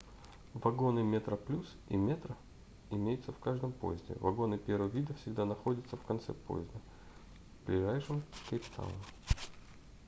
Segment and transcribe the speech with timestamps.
[0.53, 2.35] вагоны metroplus и metro
[2.89, 6.79] имеются в каждом поезде вагоны первого вида всегда находятся в конце поезда
[7.67, 8.95] ближайшем к кейптауну